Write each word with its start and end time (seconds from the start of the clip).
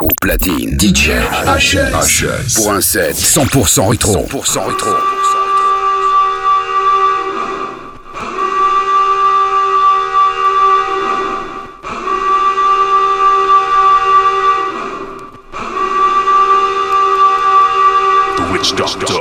Au 0.00 0.08
platine, 0.20 0.78
DJ 0.78 1.10
HS, 1.46 2.54
Pour 2.56 2.72
un 2.72 2.80
set 2.80 3.16
100% 3.16 3.88
rétro. 3.88 4.26
100% 4.30 4.66
rétro. 4.68 4.90
The 18.36 18.52
Witch 18.52 18.74
Doctor. 18.74 19.17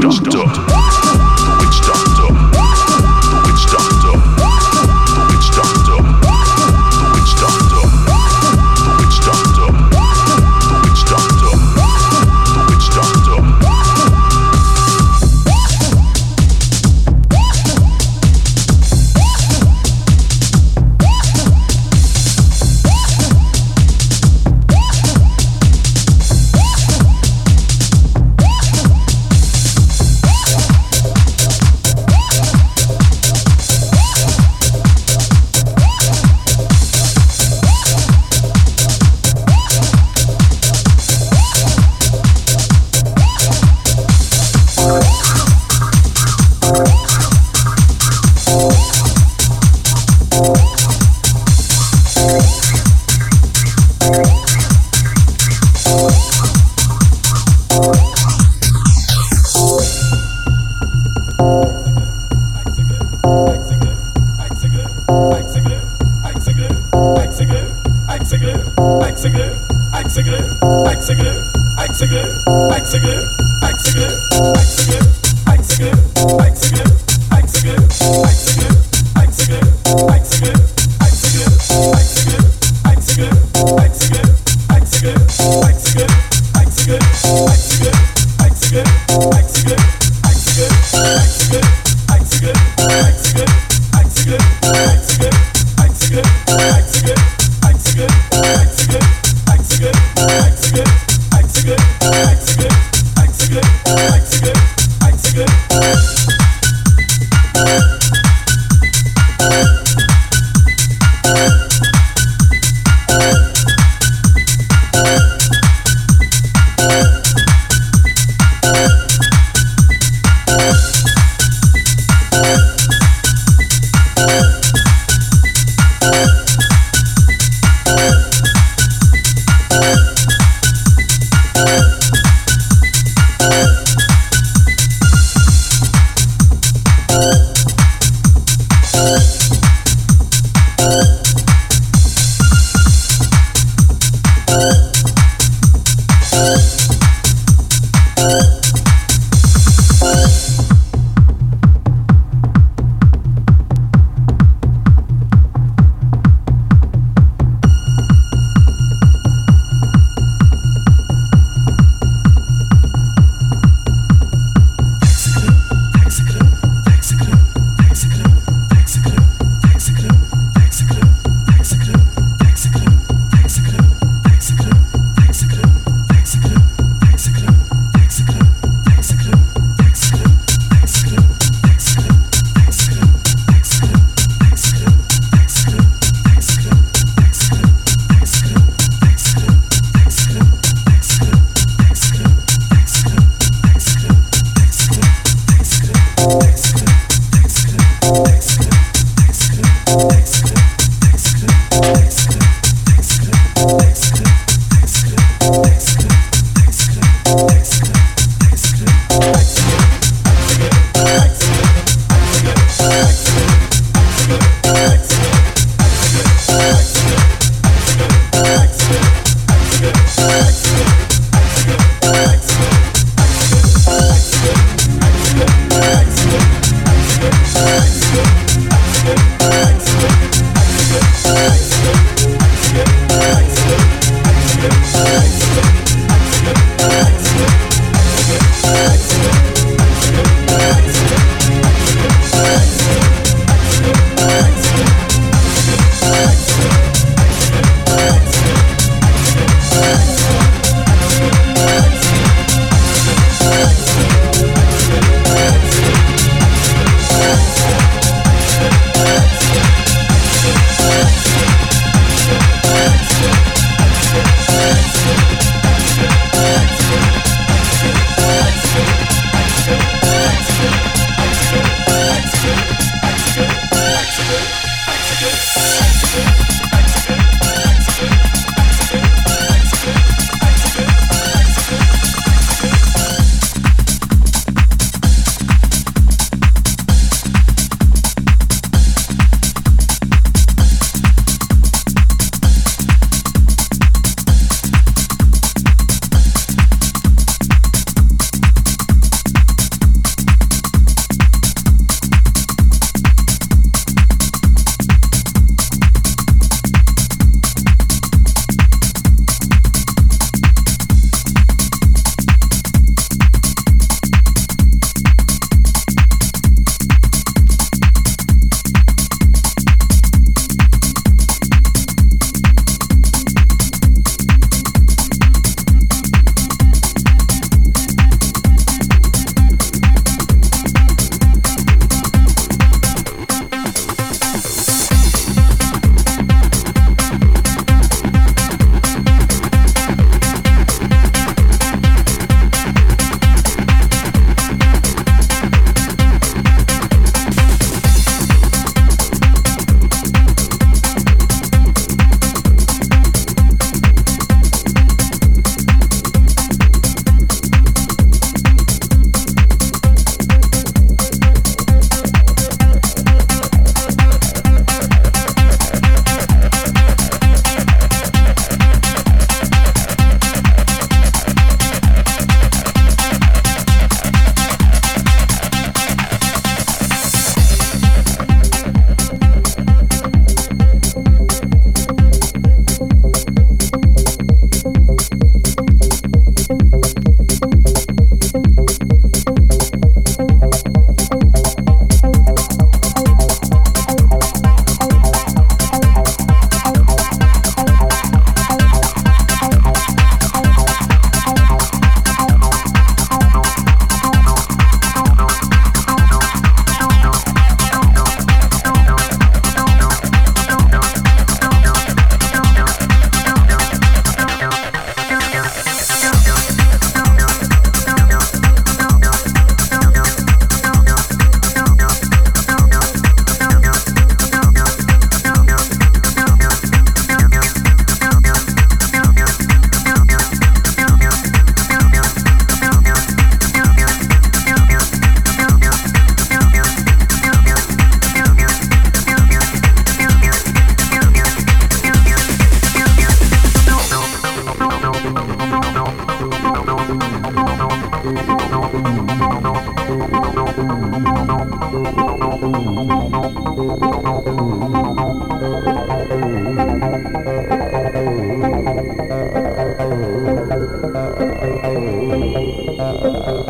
dum 0.00 0.18
dum. 0.22 1.19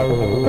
Oh, 0.03 0.40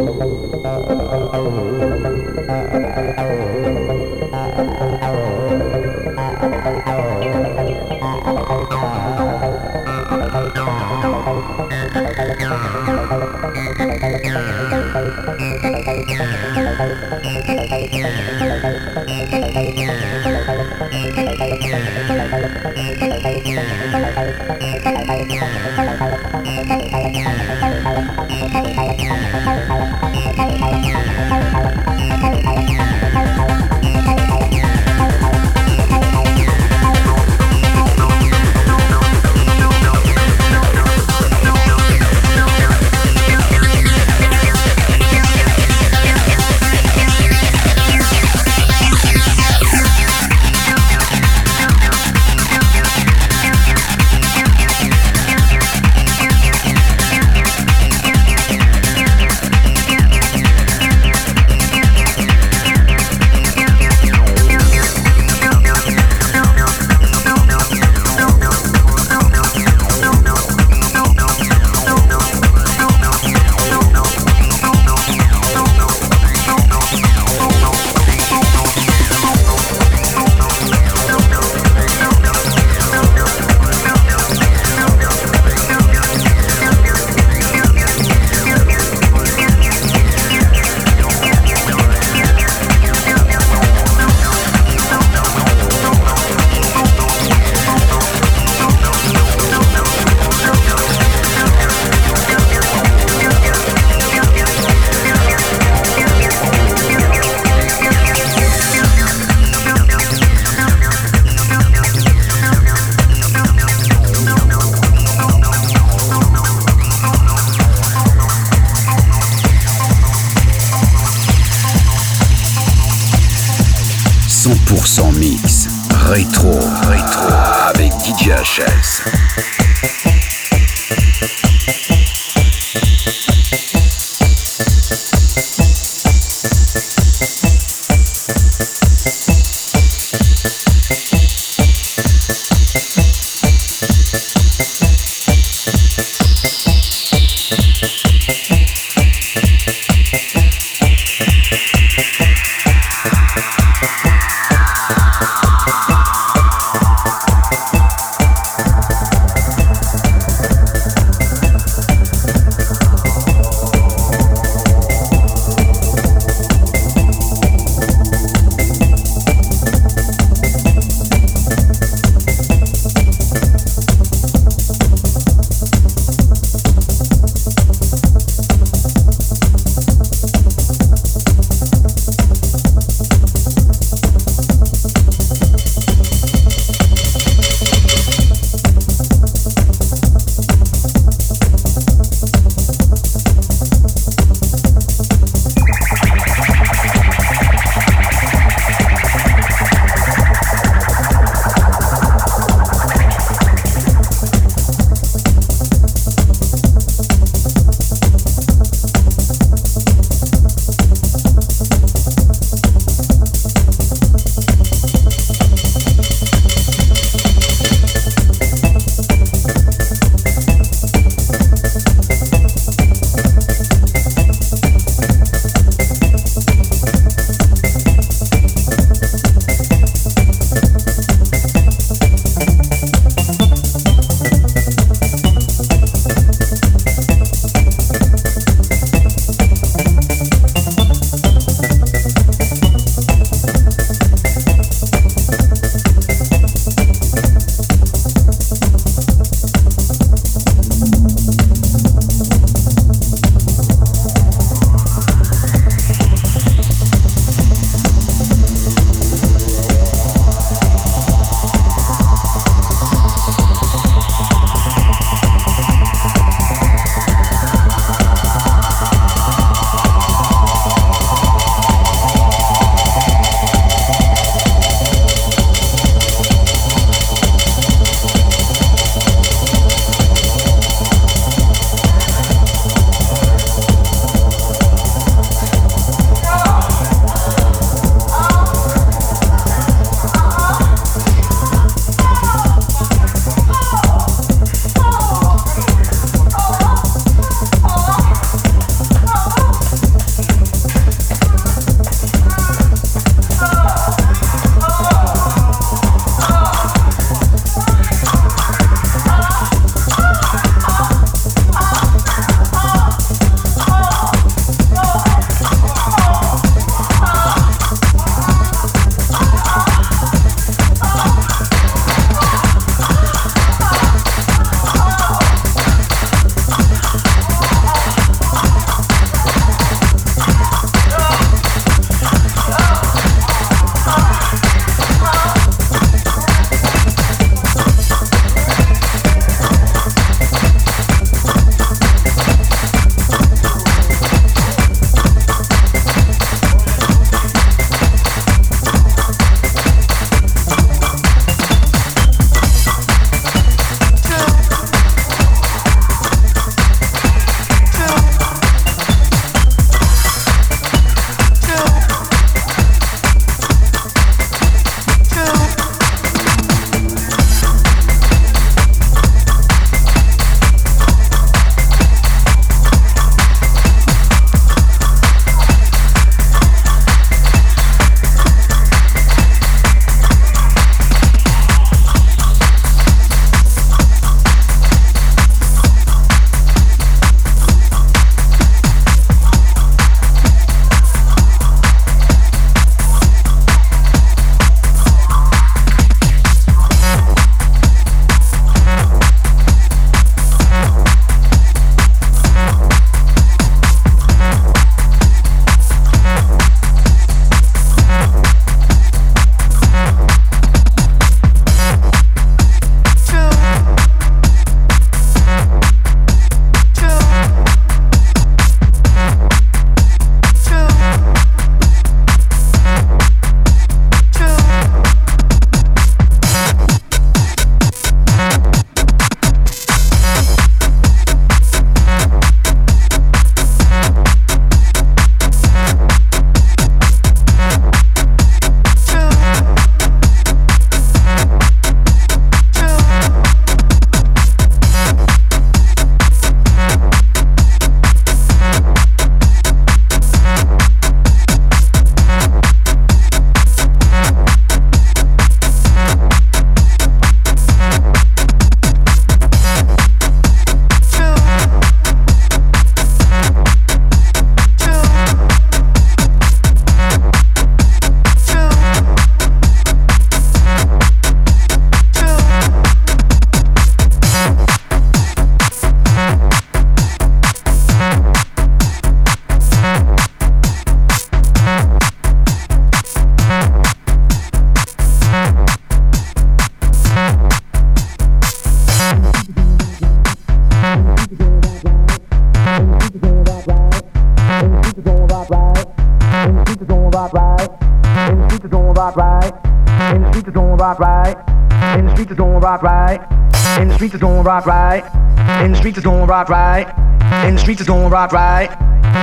rock 506.22 506.30
right. 506.30 507.26
In 507.28 507.34
the 507.34 507.42
streets 507.42 507.62
it's 507.62 507.68
gonna 507.68 507.90
rock 507.90 508.12
right. 508.12 508.50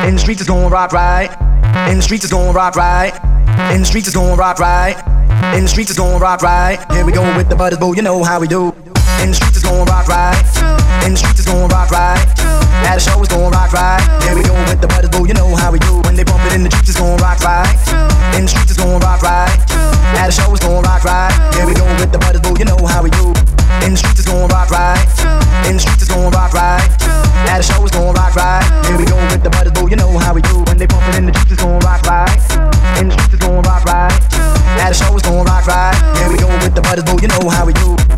In 0.06 0.14
the 0.14 0.20
streets 0.20 0.40
it's 0.40 0.48
gonna 0.48 0.68
rock 0.68 0.92
right. 0.92 1.30
In 1.90 1.96
the 1.96 2.02
streets 2.02 2.22
it's 2.22 2.32
gonna 2.32 2.52
rock 2.52 2.76
right. 2.76 3.12
In 3.74 3.80
the 3.80 3.86
streets 3.86 4.06
it's 4.06 4.14
gonna 4.14 4.36
rock 4.36 4.60
right. 4.60 4.94
In 5.56 5.64
the 5.64 5.68
streets 5.68 5.90
it's 5.90 5.98
gonna 5.98 6.18
rock 6.18 6.42
right. 6.42 6.78
Here 6.92 7.04
we 7.04 7.10
go 7.10 7.26
with 7.36 7.48
the 7.48 7.56
butters, 7.56 7.78
boo. 7.80 7.96
You 7.96 8.02
know 8.02 8.22
how 8.22 8.38
we 8.38 8.46
do. 8.46 8.70
In 9.18 9.30
the 9.30 9.34
streets 9.34 9.56
it's 9.56 9.66
gonna 9.66 9.82
rock 9.90 10.06
right. 10.06 10.38
In 11.06 11.12
the 11.12 11.18
streets 11.18 11.40
it's 11.40 11.48
gonna 11.48 11.66
rock 11.66 11.90
right. 11.90 12.22
At 12.86 12.94
the 12.94 13.00
show 13.02 13.18
it's 13.18 13.34
gonna 13.34 13.50
rock 13.50 13.72
right. 13.72 13.98
Here 14.22 14.36
we 14.36 14.42
go 14.46 14.54
with 14.70 14.80
the 14.80 14.86
butters, 14.86 15.10
boo. 15.10 15.26
You 15.26 15.34
know 15.34 15.50
how 15.56 15.72
we 15.72 15.80
do. 15.80 15.98
When 16.06 16.14
they 16.14 16.22
bump 16.22 16.46
it 16.46 16.54
in 16.54 16.62
the 16.62 16.70
streets 16.70 16.94
it's 16.94 17.00
gonna 17.00 17.18
rock 17.18 17.42
right. 17.42 17.66
In 18.38 18.46
the 18.46 18.50
streets 18.50 18.70
it's 18.70 18.78
gonna 18.78 19.02
rock 19.02 19.22
right. 19.26 19.50
At 20.14 20.30
the 20.30 20.34
show 20.38 20.54
it's 20.54 20.62
gonna 20.62 20.86
rock 20.86 21.02
right. 21.02 21.34
Here 21.58 21.66
we 21.66 21.74
go 21.74 21.86
with 21.98 22.14
the 22.14 22.18
butters, 22.22 22.42
boo. 22.46 22.54
You 22.54 22.66
know 22.70 22.78
how 22.86 23.02
we 23.02 23.10
do. 23.10 23.34
In 23.82 23.98
the 23.98 23.98
streets 23.98 24.22
it's 24.22 24.28
gonna 24.30 24.46
rock 24.54 24.70
right. 24.70 25.02
In 25.66 25.74
the 25.74 25.82
streets 25.82 25.97
the 27.58 27.64
show 27.64 27.84
is 27.84 27.90
gonna 27.90 28.12
rock 28.12 28.36
right. 28.36 28.62
Here 28.86 28.96
we 28.96 29.04
go 29.04 29.16
with 29.16 29.42
the 29.42 29.50
butters, 29.50 29.72
boo. 29.72 29.90
You 29.90 29.96
know 29.96 30.16
how 30.18 30.32
we 30.32 30.42
do. 30.42 30.62
When 30.70 30.78
they 30.78 30.86
bump 30.86 31.02
it 31.08 31.16
in 31.16 31.26
the 31.26 31.34
streets 31.34 31.52
it's 31.52 31.62
gonna 31.62 31.78
rock 31.84 32.02
right. 32.06 32.30
In 33.00 33.08
the 33.08 33.14
streets 33.14 33.34
it's 33.34 33.44
gonna 33.44 33.66
rock 33.66 33.84
right. 33.84 34.12
At 34.78 34.90
the 34.90 34.94
show 34.94 35.14
is 35.16 35.22
gonna 35.22 35.42
rock 35.42 35.66
right. 35.66 35.94
Here 36.18 36.30
we 36.30 36.38
go 36.38 36.46
with 36.62 36.74
the 36.74 36.82
butters, 36.82 37.04
boo. 37.04 37.18
You 37.20 37.28
know 37.28 37.50
how 37.50 37.66
we 37.66 37.72
do. 37.72 38.17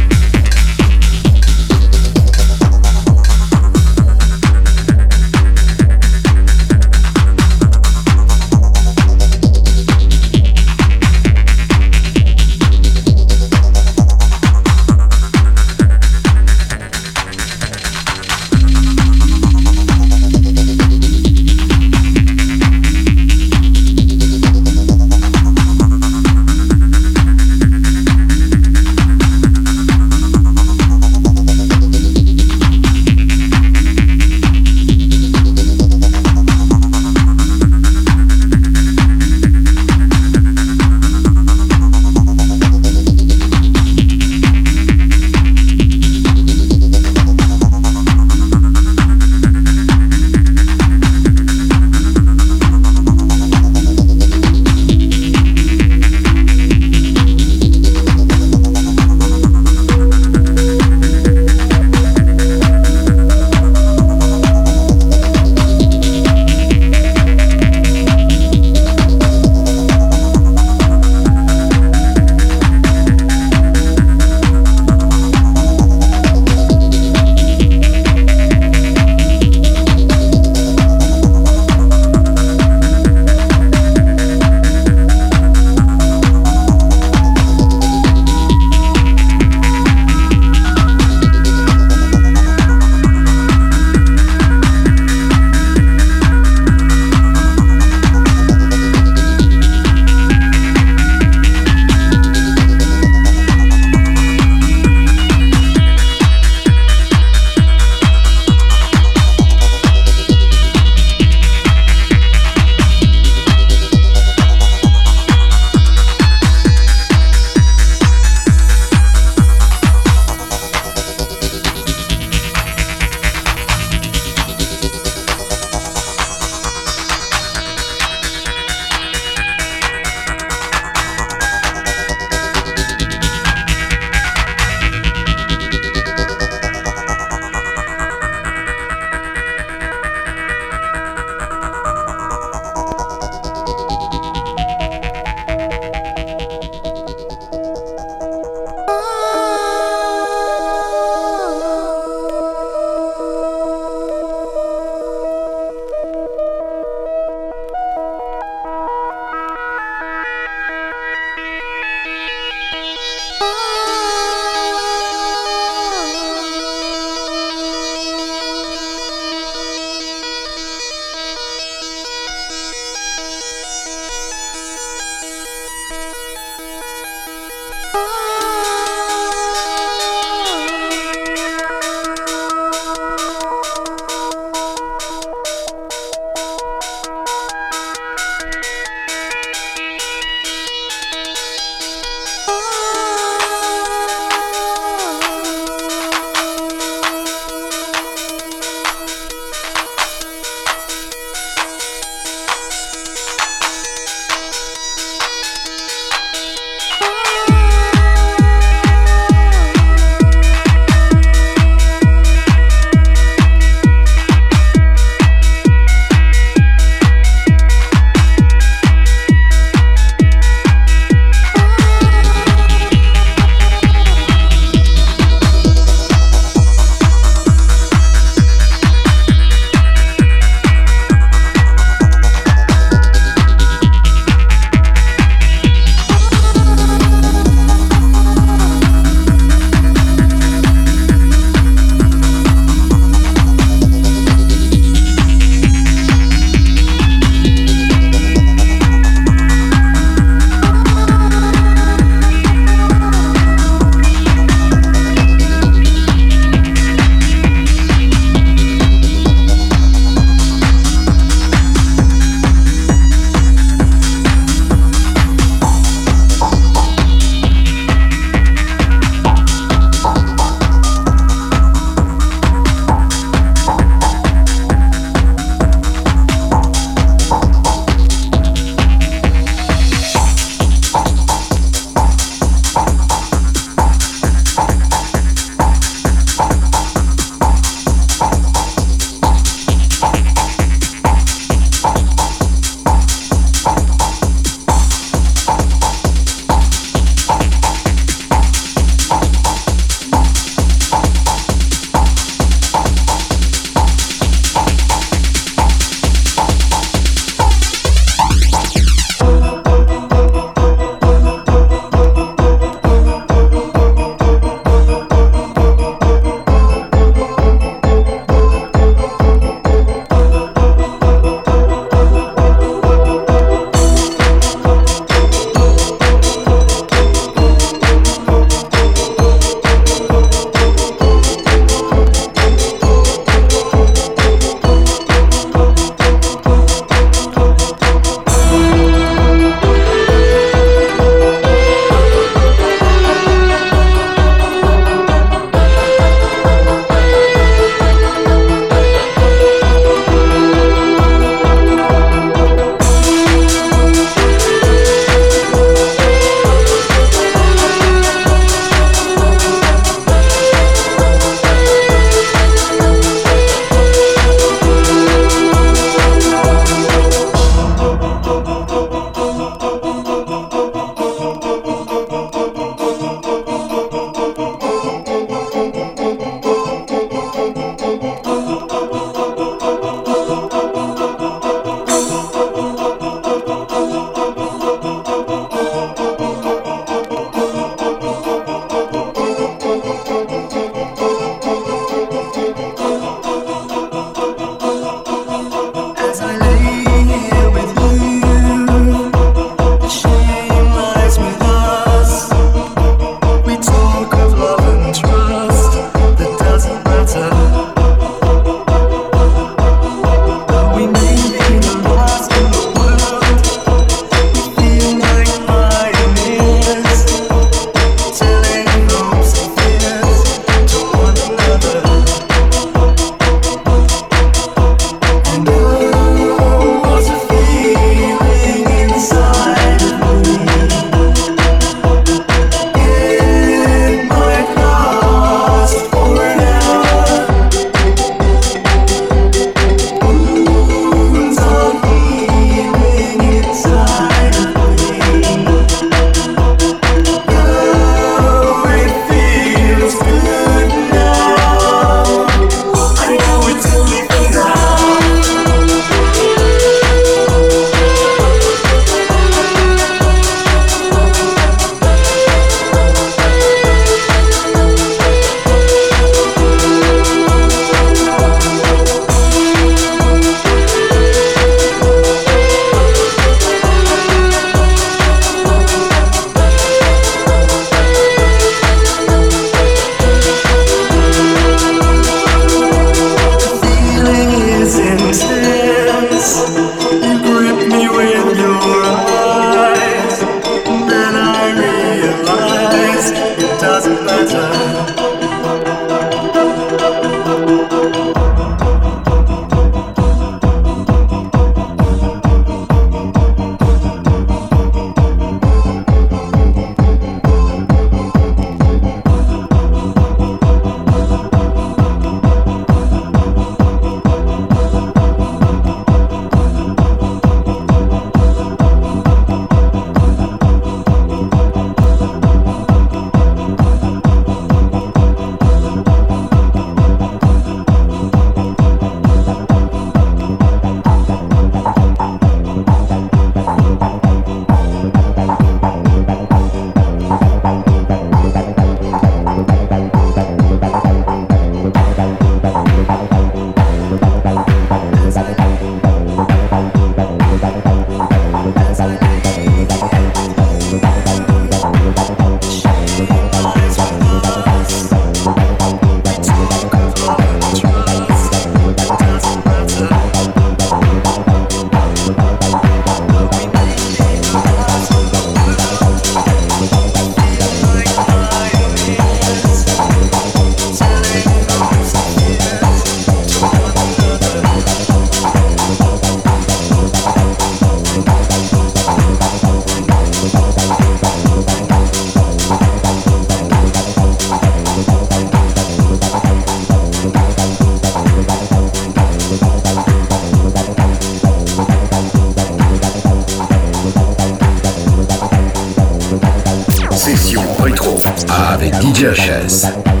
Avec 598.61 598.75
DJ 598.75 599.05
HS. 599.15 600.00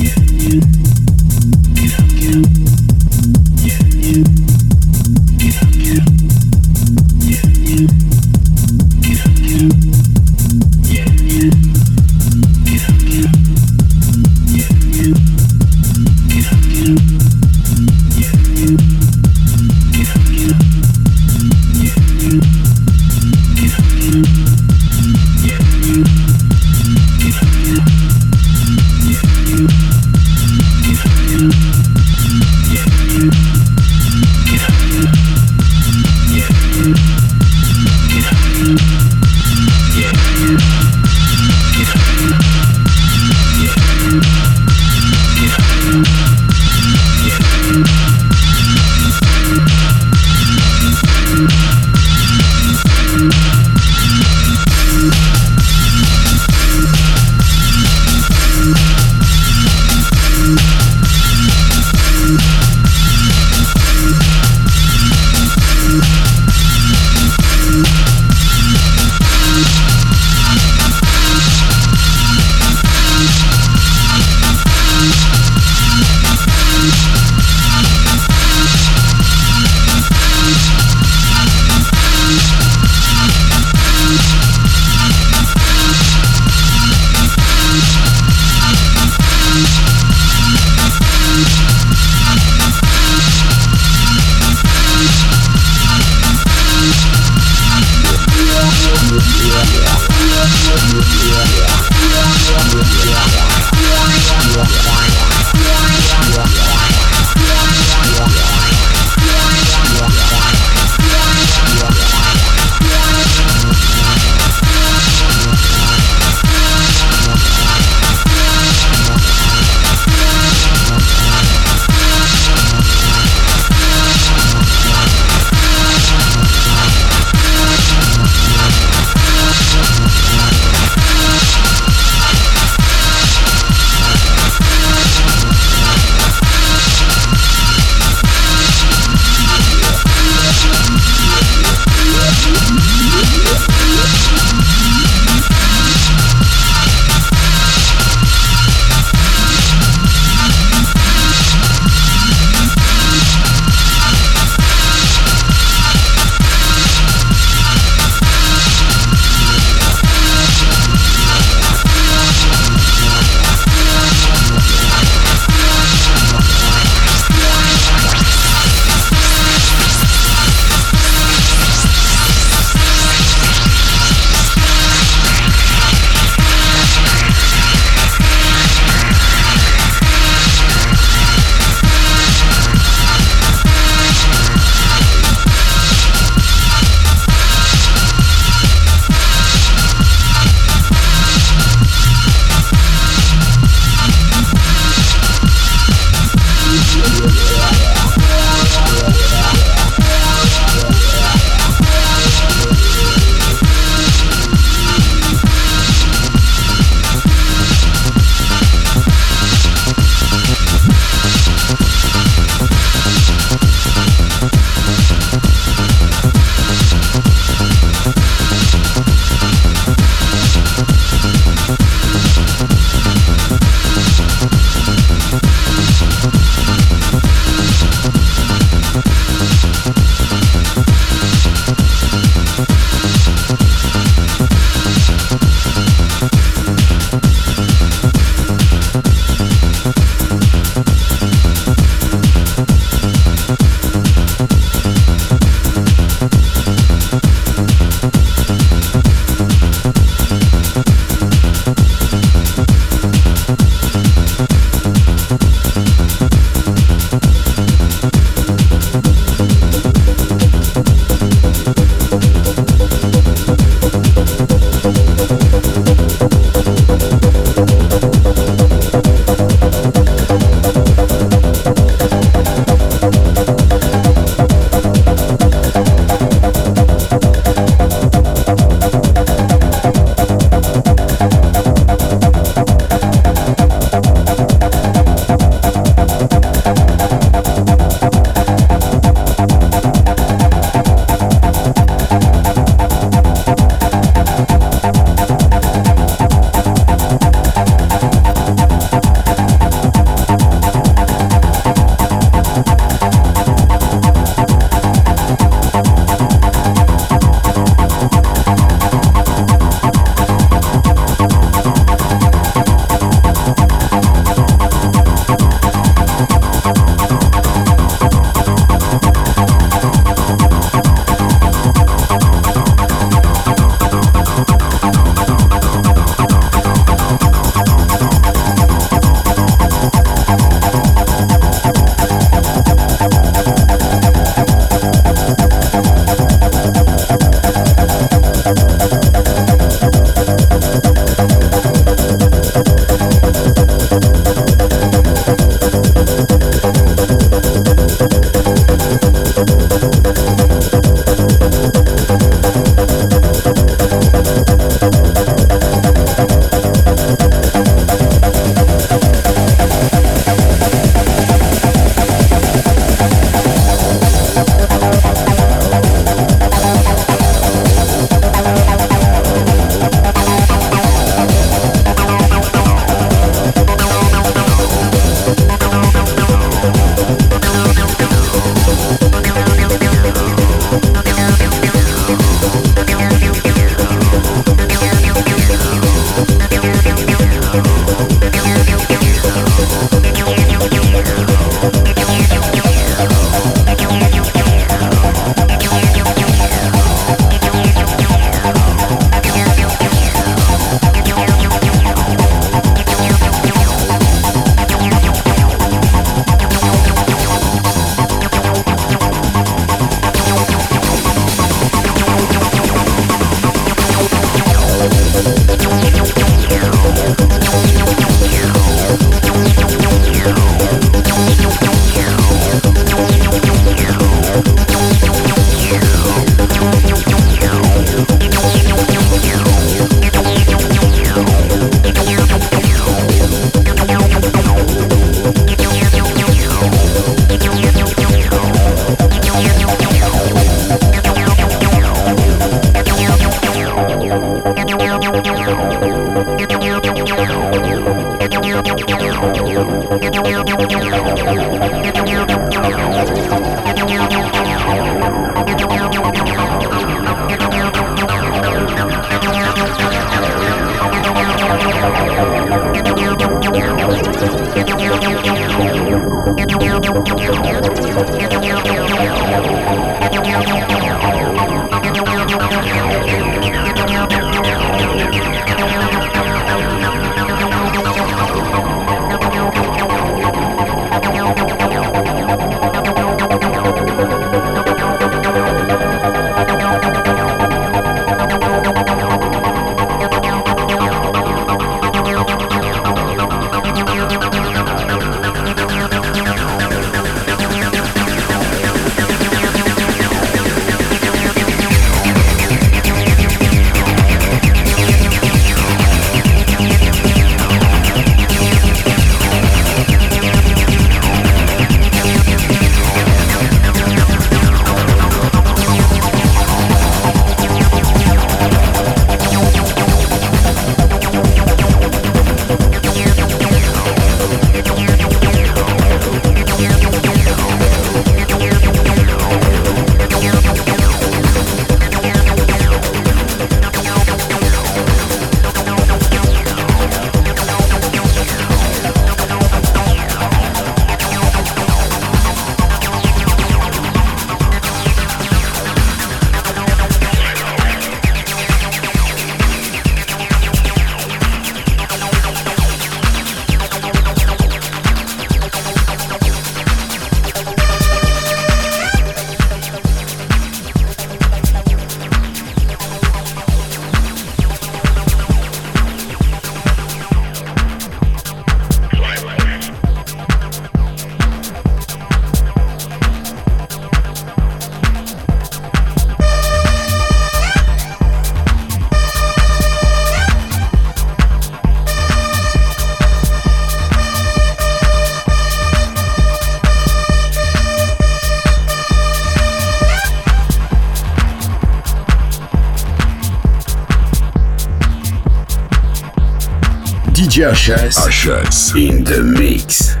HS. 597.41 598.75
In 598.75 599.03
the 599.03 599.23
mix. 599.23 600.00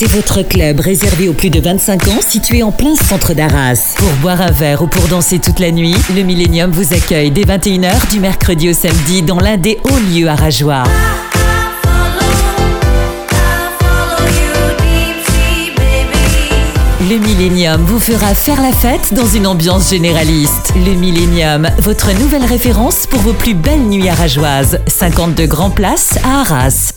C'est 0.00 0.12
votre 0.12 0.40
club 0.40 0.80
réservé 0.80 1.28
aux 1.28 1.34
plus 1.34 1.50
de 1.50 1.60
25 1.60 2.08
ans 2.08 2.20
situé 2.26 2.62
en 2.62 2.72
plein 2.72 2.96
centre 2.96 3.34
d'Arras. 3.34 3.96
Pour 3.98 4.08
boire 4.22 4.40
un 4.40 4.50
verre 4.50 4.80
ou 4.80 4.86
pour 4.86 5.06
danser 5.08 5.40
toute 5.40 5.58
la 5.58 5.72
nuit, 5.72 5.94
le 6.16 6.22
Millennium 6.22 6.70
vous 6.70 6.94
accueille 6.94 7.30
dès 7.30 7.42
21h 7.42 8.08
du 8.10 8.18
mercredi 8.18 8.70
au 8.70 8.72
samedi 8.72 9.20
dans 9.20 9.38
l'un 9.38 9.58
des 9.58 9.78
hauts 9.84 10.14
lieux 10.14 10.26
arageois. 10.26 10.84
Le 17.10 17.18
Millennium 17.18 17.82
vous 17.82 17.98
fera 17.98 18.34
faire 18.34 18.62
la 18.62 18.72
fête 18.72 19.12
dans 19.12 19.26
une 19.26 19.46
ambiance 19.48 19.90
généraliste. 19.90 20.72
Le 20.76 20.94
Millennium, 20.94 21.68
votre 21.78 22.10
nouvelle 22.18 22.44
référence 22.44 23.06
pour 23.06 23.20
vos 23.20 23.32
plus 23.34 23.54
belles 23.54 23.82
nuits 23.82 24.08
arageoises. 24.08 24.78
52 24.86 25.46
grands 25.46 25.70
places 25.70 26.18
à 26.24 26.40
Arras. 26.40 26.89